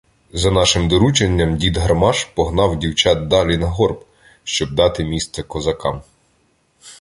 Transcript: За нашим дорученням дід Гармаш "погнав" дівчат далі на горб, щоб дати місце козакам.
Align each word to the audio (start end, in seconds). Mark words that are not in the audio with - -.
За 0.33 0.51
нашим 0.51 0.87
дорученням 0.87 1.57
дід 1.57 1.77
Гармаш 1.77 2.23
"погнав" 2.25 2.79
дівчат 2.79 3.27
далі 3.27 3.57
на 3.57 3.67
горб, 3.67 4.05
щоб 4.43 4.75
дати 4.75 5.03
місце 5.03 5.43
козакам. 5.43 6.01